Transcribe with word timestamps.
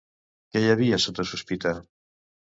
Qui 0.55 0.63
hi 0.63 0.71
havia 0.75 0.99
sota 1.05 1.27
sospita? 1.33 1.77